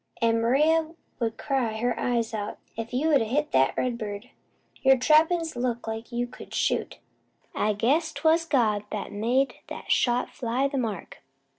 An' 0.19 0.41
Maria 0.41 0.95
'ud 1.21 1.37
cry 1.37 1.77
her 1.77 1.99
eyes 1.99 2.33
out 2.33 2.57
if 2.75 2.91
you'd 2.91 3.21
a 3.21 3.23
hit 3.23 3.51
the 3.51 3.71
redbird. 3.77 4.31
Your 4.81 4.97
trappin's 4.97 5.55
look 5.55 5.85
like 5.85 6.11
you 6.11 6.25
could 6.25 6.55
shoot. 6.55 6.97
I 7.53 7.73
guess 7.73 8.11
'twas 8.11 8.45
God 8.45 8.85
made 9.11 9.53
that 9.67 9.91
shot 9.91 10.31
fly 10.31 10.67
the 10.67 10.79
mark. 10.79 11.21